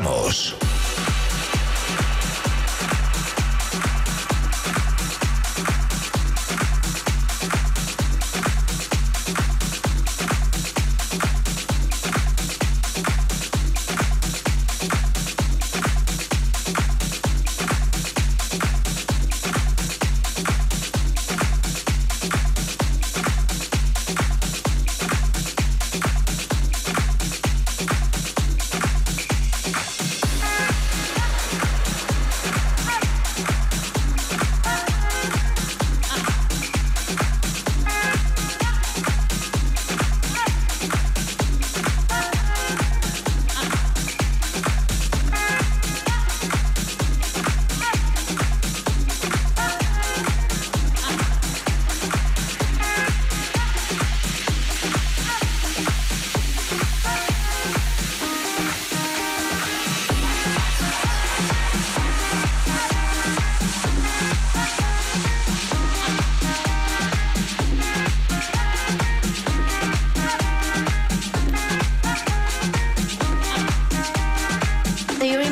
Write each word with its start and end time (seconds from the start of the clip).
Abel 0.00 0.59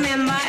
Ramos. 0.09 0.48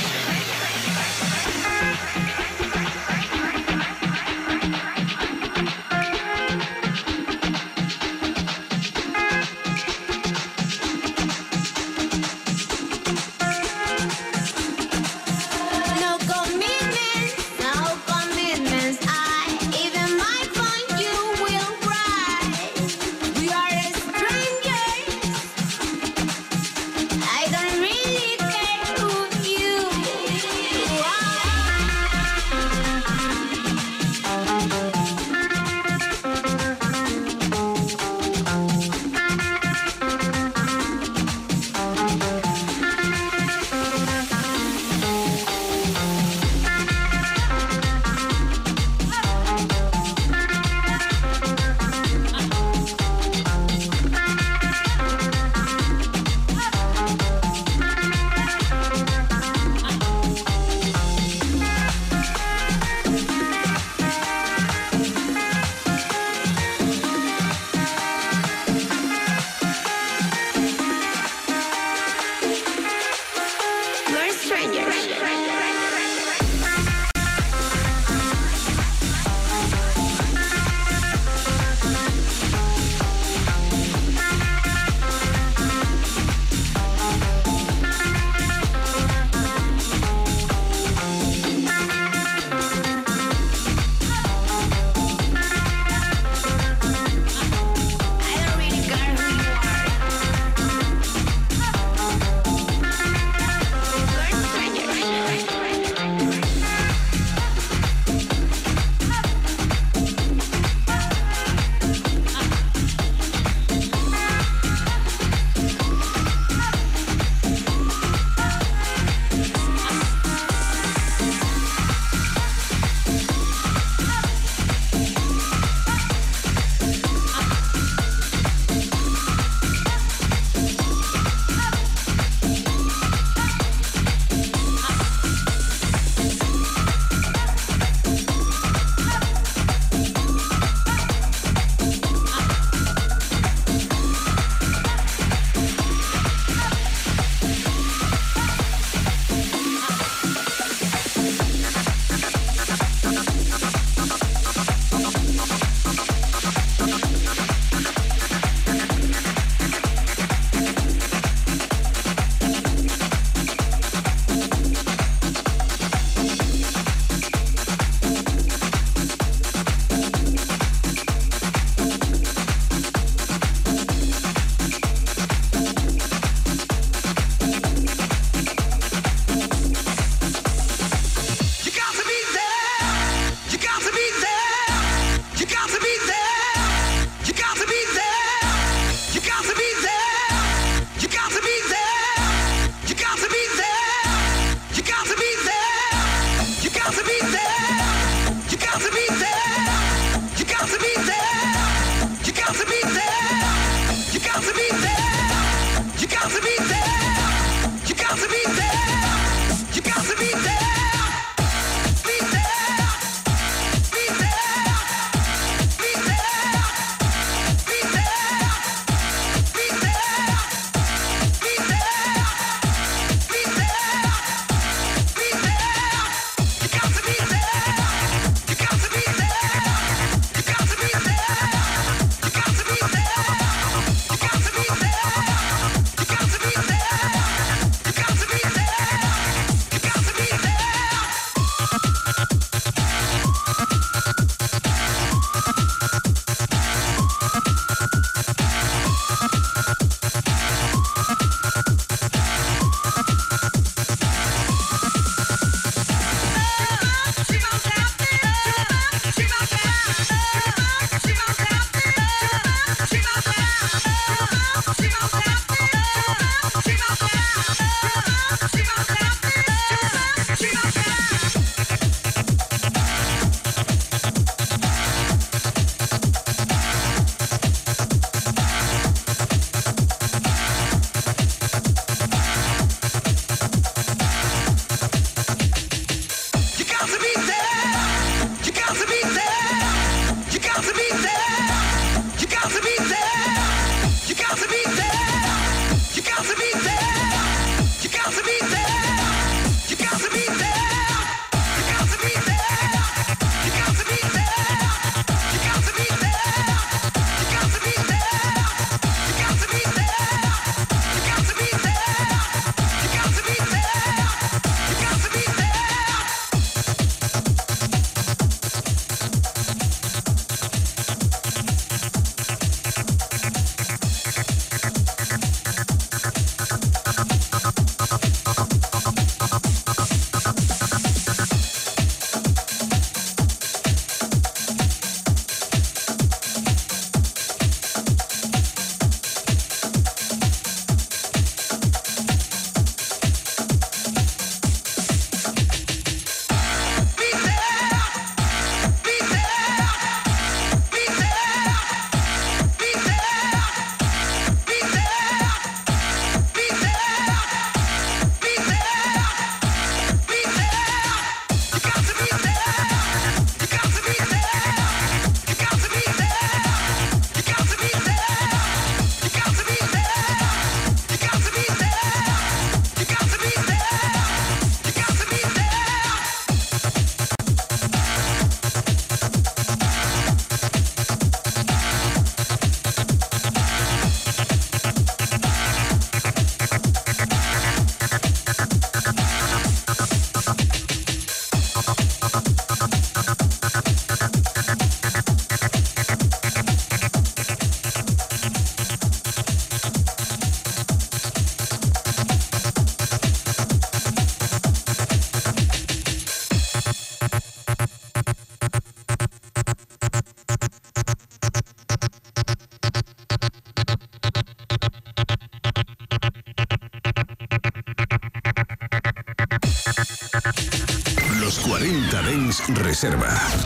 Reserva. 422.81 423.40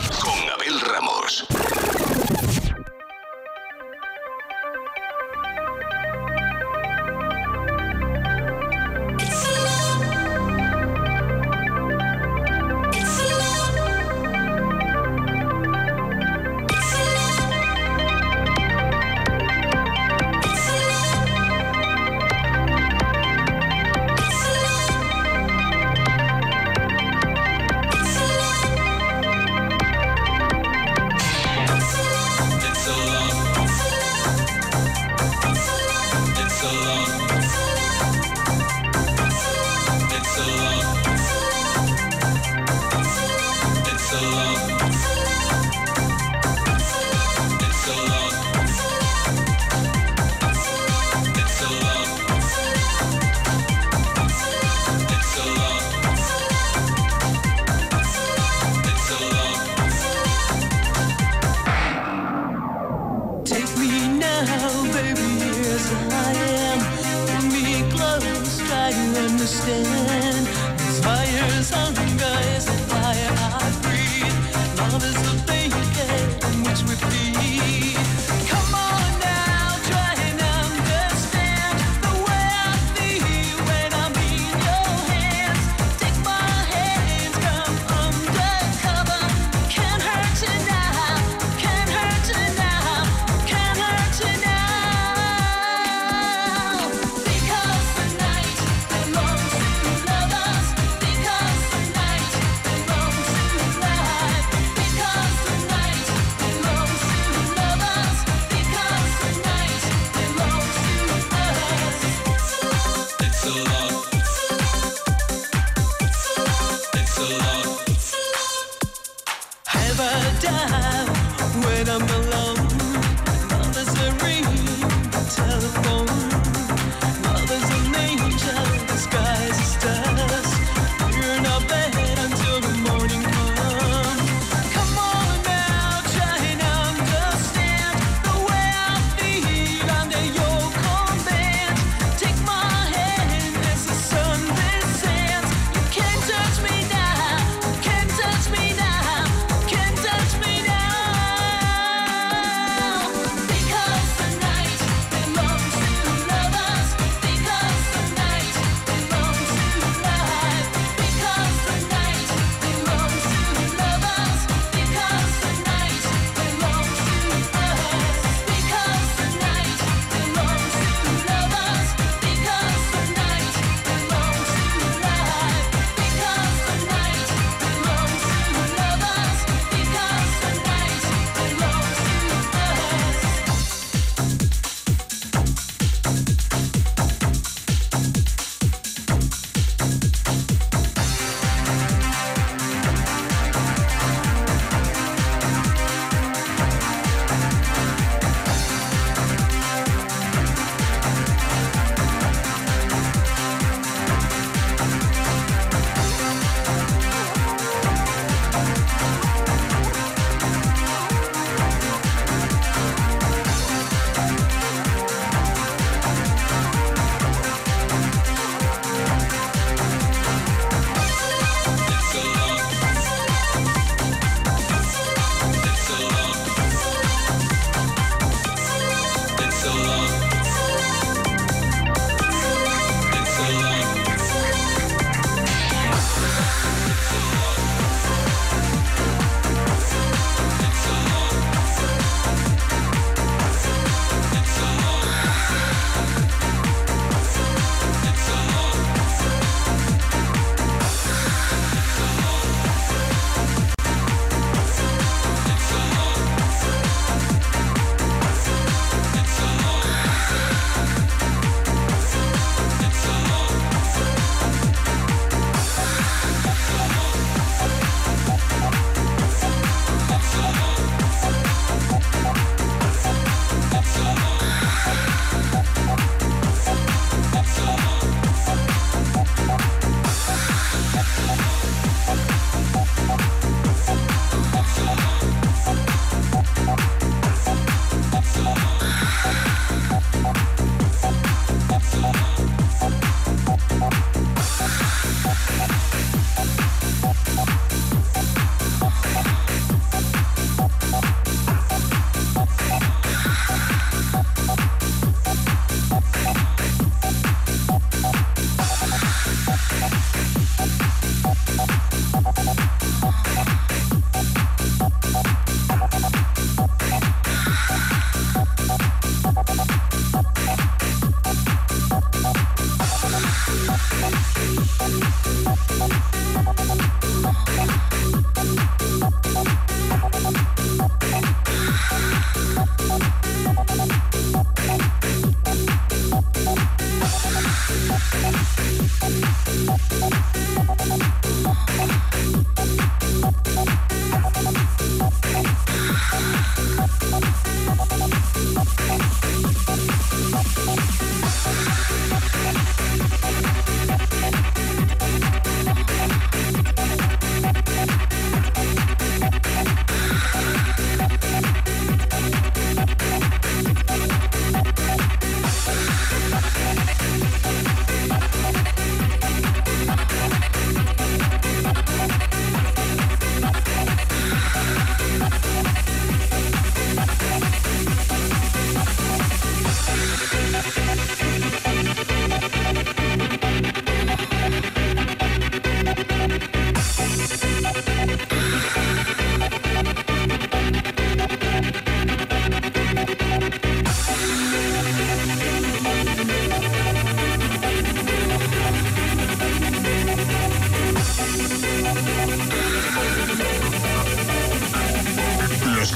try 68.90 68.92
to 68.92 69.20
understand. 69.20 70.46
This 70.78 71.00
fire's 71.04 71.70
hunger 71.70 72.36
is 72.54 72.68
a 72.68 72.78
fire 72.90 73.32
I 73.38 73.68
breathe. 73.82 74.78
Love 74.78 75.04
is 75.04 75.18
the 75.26 75.35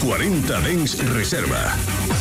40 0.00 0.62
Dens 0.62 0.96
Reserva. 1.12 2.19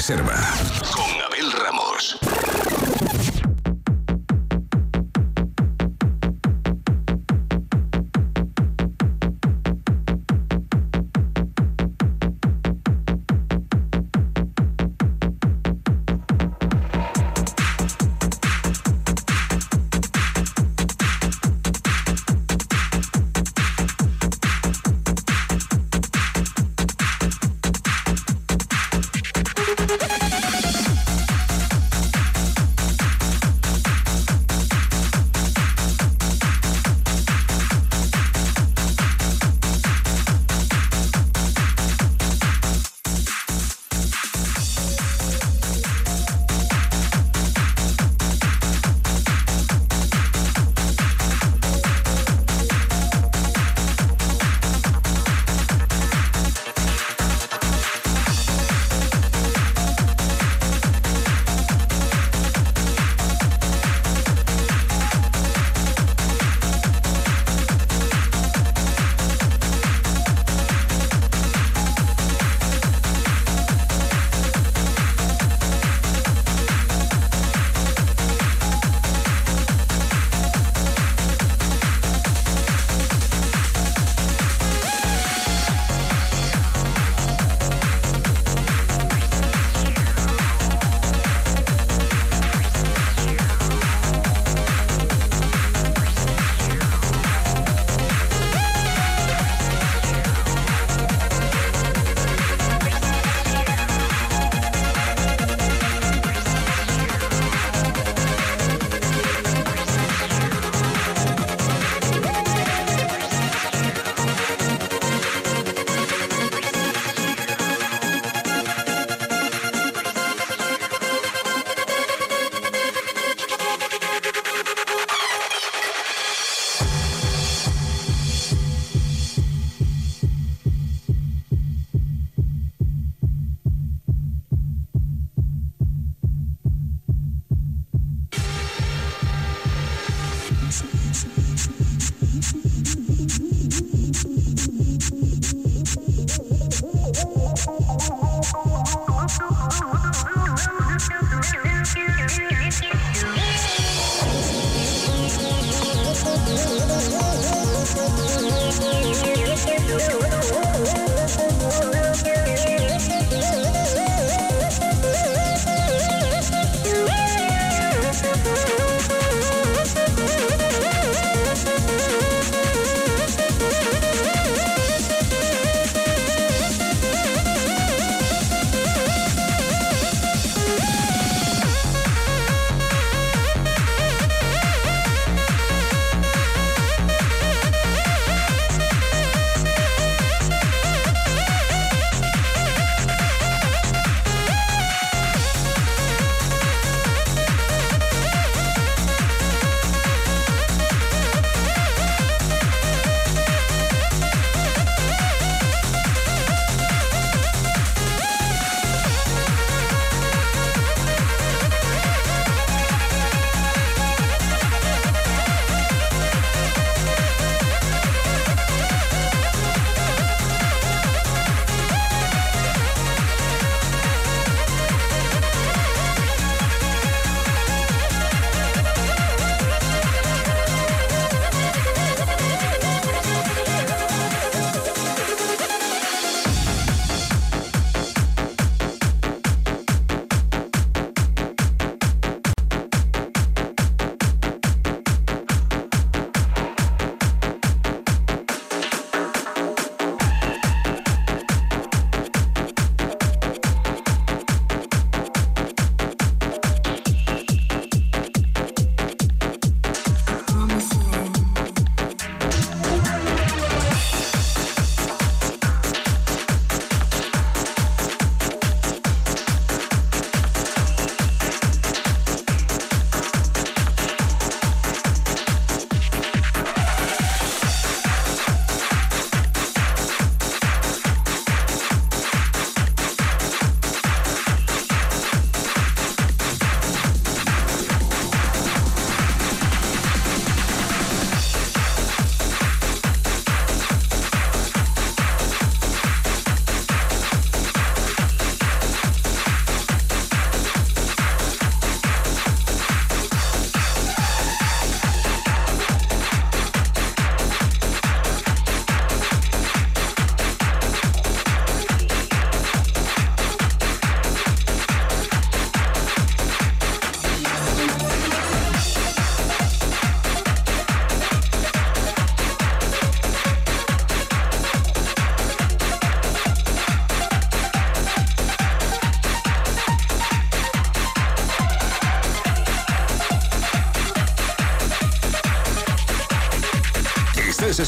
Reserva 0.00 0.69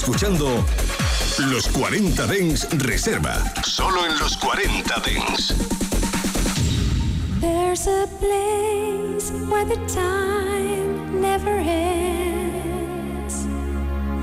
escuchando 0.02 0.64
Los 1.38 1.68
40 1.68 2.26
Dens 2.26 2.66
Reserva. 2.72 3.36
Solo 3.62 4.04
en 4.04 4.18
los 4.18 4.36
40 4.36 5.00
Dens. 5.00 5.54
There's 7.40 7.86
a 7.86 8.08
place 8.18 9.30
where 9.48 9.64
the 9.64 9.76
time 9.86 11.20
never 11.20 11.56
ends. 11.56 13.46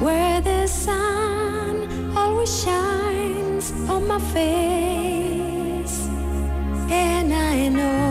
Where 0.02 0.42
the 0.42 0.68
sun 0.68 1.88
always 2.14 2.50
shines 2.62 3.72
on 3.88 4.06
my 4.06 4.20
face. 4.34 6.10
And 6.92 7.34
I 7.34 7.70
know. 7.70 8.09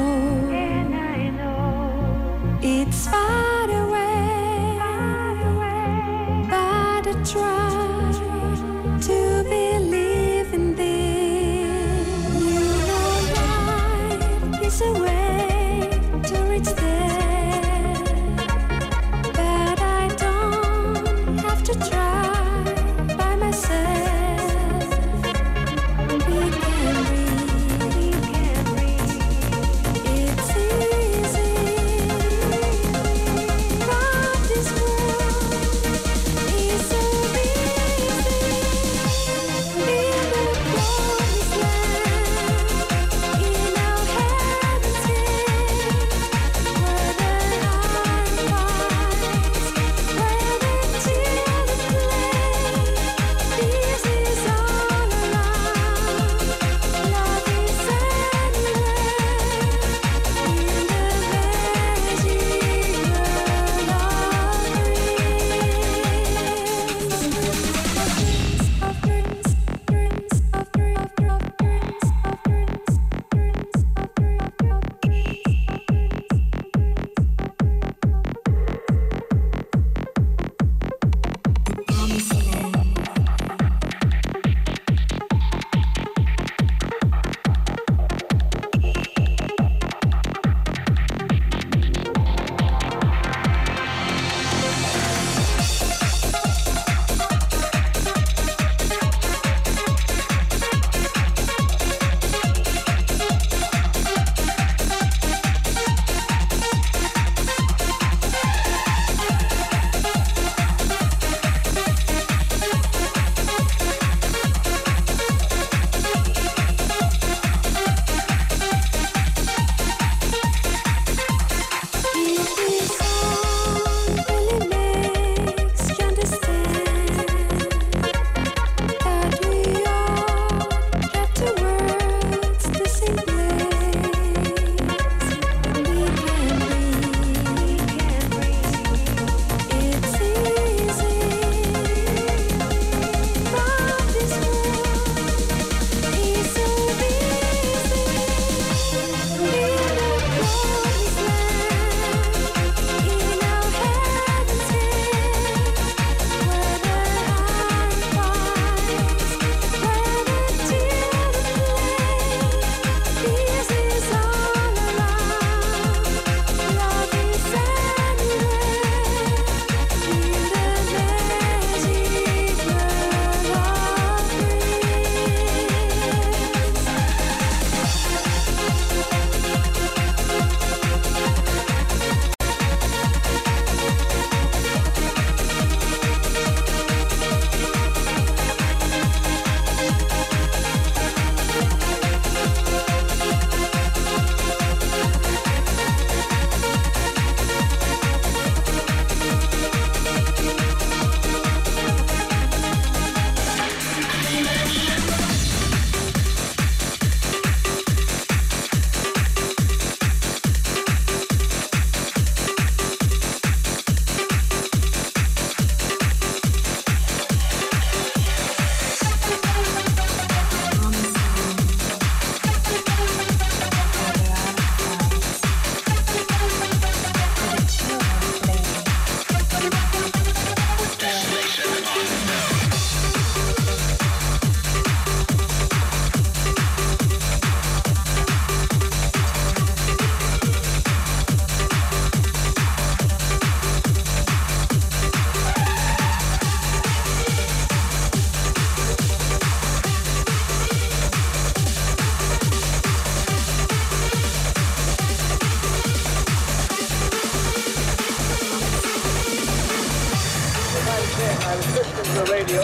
I 261.48 261.56
was 261.56 261.66
listening 261.74 262.04
to 262.04 262.12
the 262.12 262.24
radio 262.30 262.60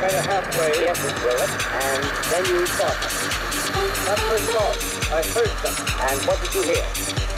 kind 0.00 0.14
of 0.14 0.24
halfway 0.24 0.88
up 0.88 0.96
the 0.96 1.12
it, 1.12 1.50
and 1.84 2.02
then 2.32 2.44
you 2.46 2.64
thought. 2.64 2.96
Not 4.06 4.18
for 4.18 4.38
thought. 4.48 4.80
I 5.12 5.20
heard 5.28 5.52
them. 5.60 5.76
And 6.00 6.18
what 6.26 6.40
did 6.40 6.54
you 6.54 6.62
hear? 6.62 6.84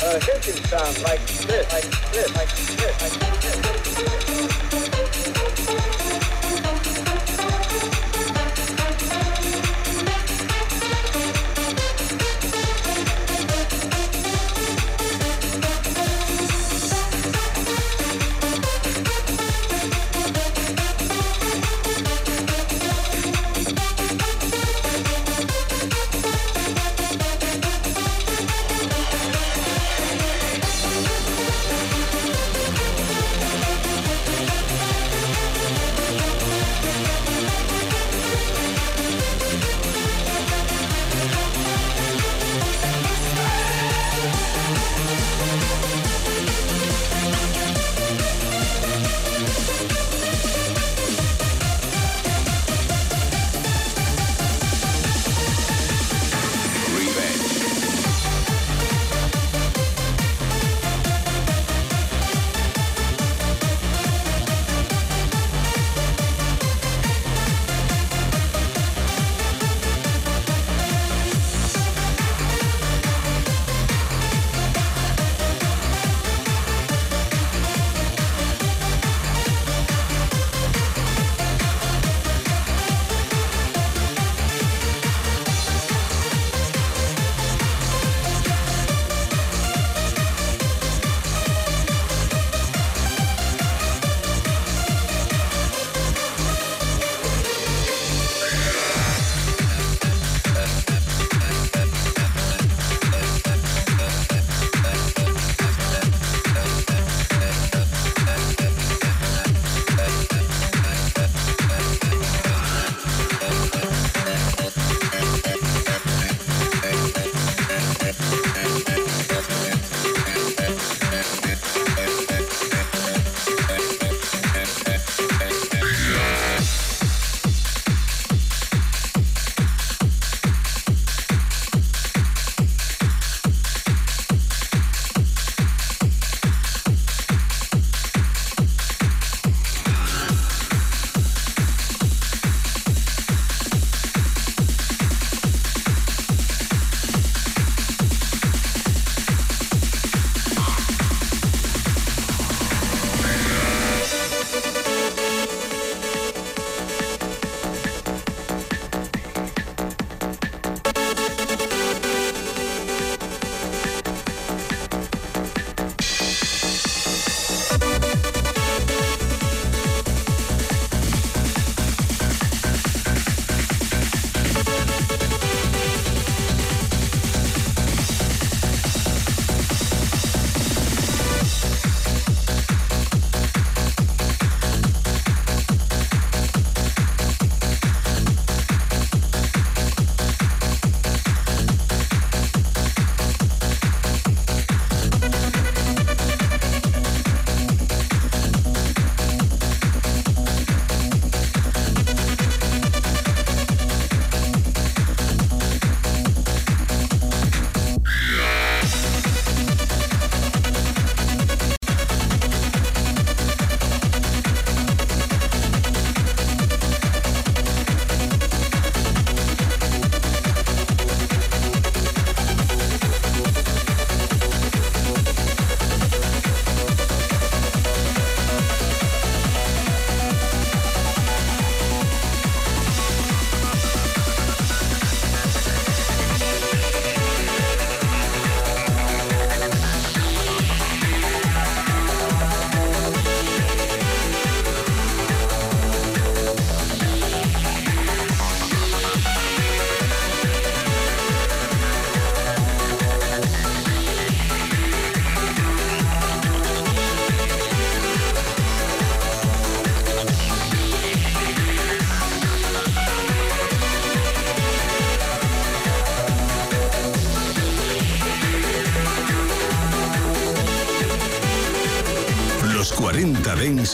A 0.05 0.15
uh, 0.15 0.21
hissing 0.21 0.63
sound 0.67 1.03
like 1.03 1.27
this, 1.27 1.67
like 1.73 1.91
this, 2.13 2.31
like 2.37 2.55
this, 2.55 3.03
like 3.03 3.11
this. 3.43 5.06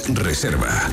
Reserva 0.01 0.89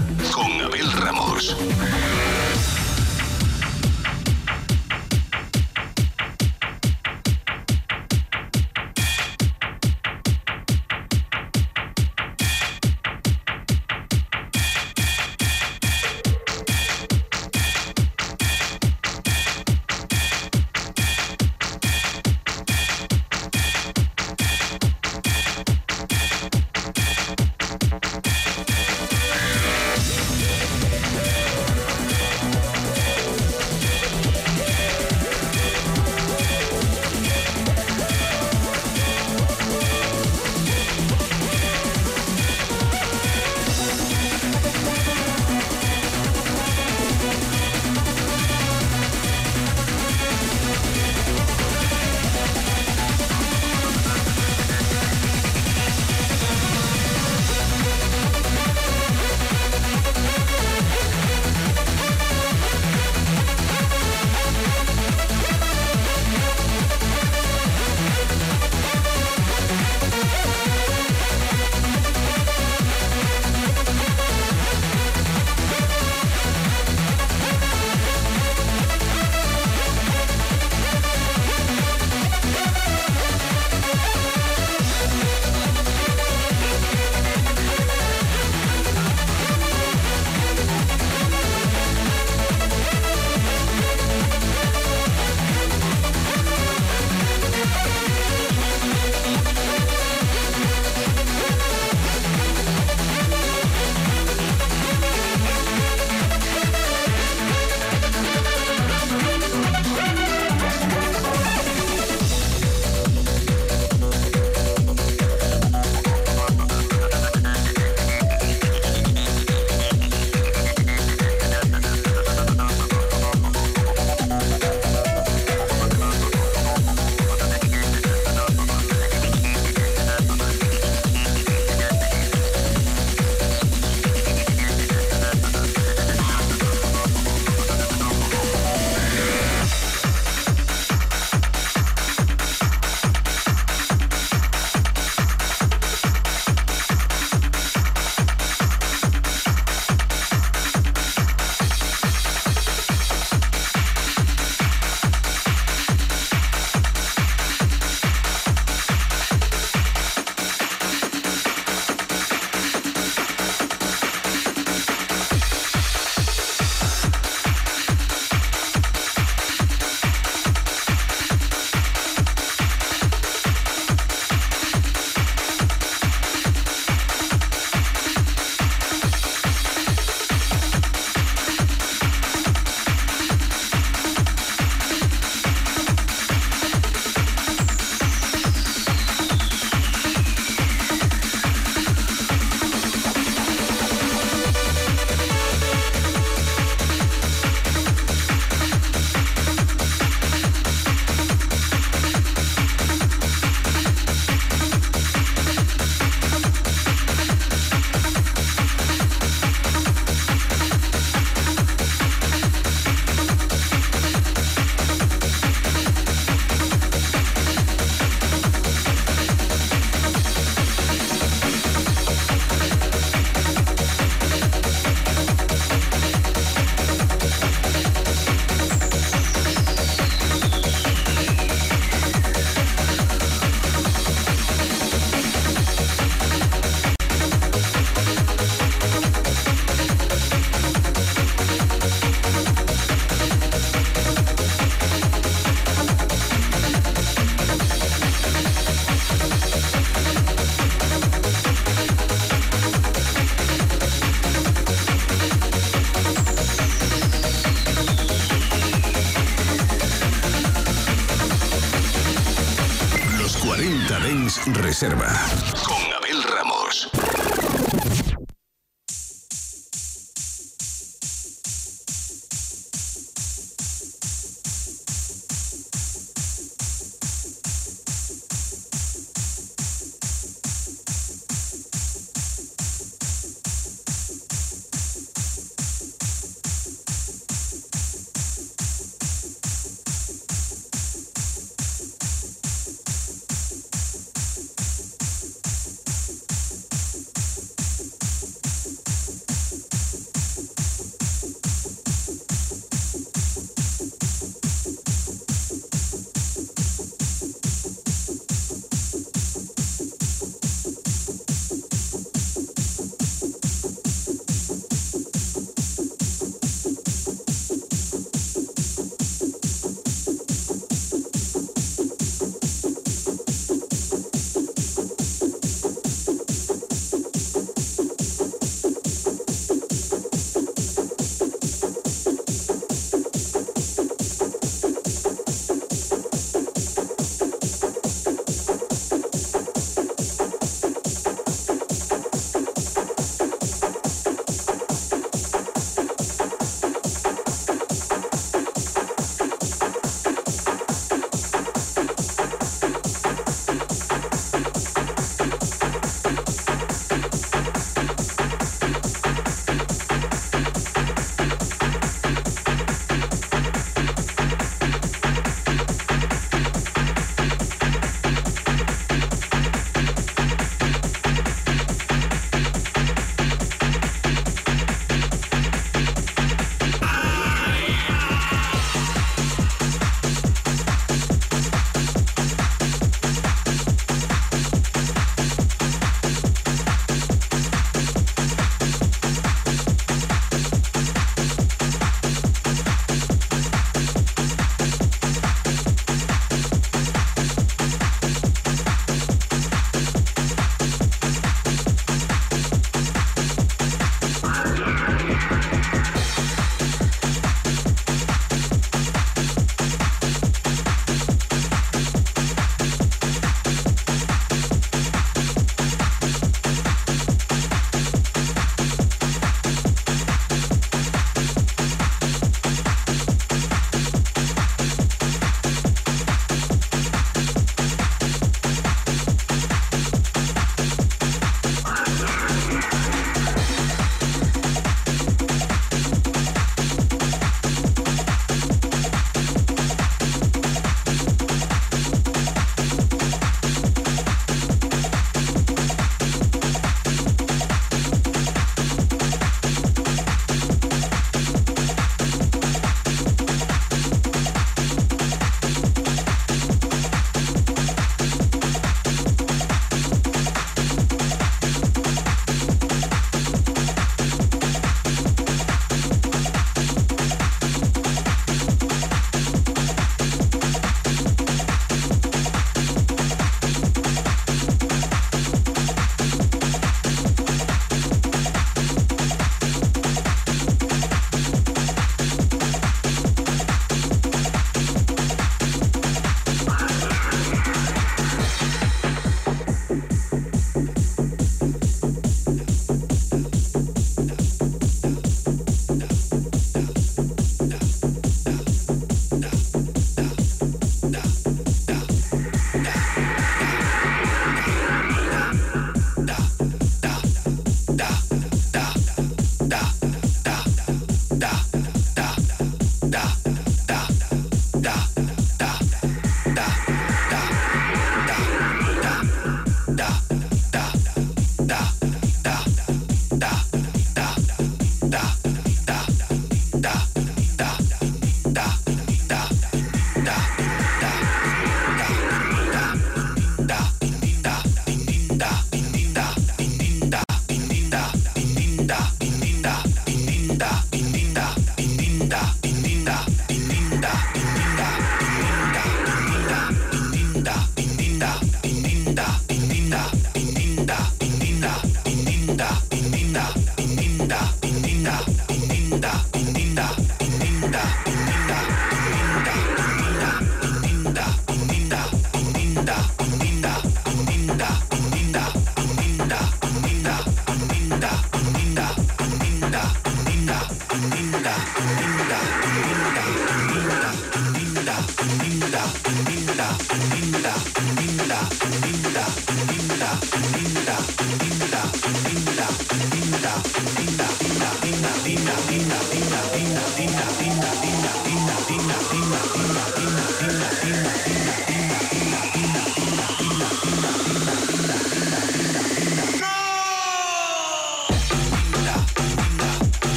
Reserva. 264.82 265.49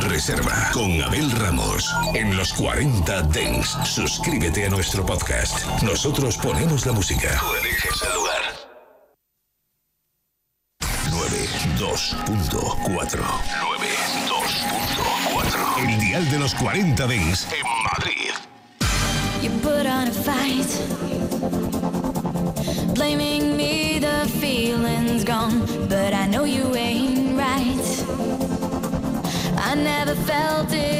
Reserva 0.00 0.70
con 0.72 1.02
Abel 1.02 1.30
Ramos. 1.32 1.92
En 2.14 2.36
Los 2.36 2.52
40 2.54 3.22
Dens, 3.22 3.76
suscríbete 3.84 4.66
a 4.66 4.70
nuestro 4.70 5.04
podcast. 5.04 5.66
Nosotros 5.82 6.36
ponemos 6.38 6.86
la 6.86 6.92
música. 6.92 7.36
Tú 7.40 7.54
eliges 7.60 8.02
el 8.02 8.14
lugar. 8.14 8.42
92.4 11.10 12.94
92.4 12.98 15.88
El 15.88 15.98
dial 16.00 16.30
de 16.30 16.38
los 16.38 16.54
40 16.54 17.06
Dens 17.06 17.46
en 17.52 17.66
Madrid. 17.84 18.30
felt 30.34 30.72
it. 30.72 30.93